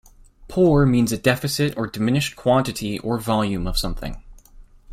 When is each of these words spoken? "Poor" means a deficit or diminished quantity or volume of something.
"Poor" 0.47 0.83
means 0.87 1.11
a 1.11 1.17
deficit 1.19 1.77
or 1.77 1.85
diminished 1.85 2.35
quantity 2.35 2.97
or 3.01 3.19
volume 3.19 3.67
of 3.67 3.77
something. 3.77 4.23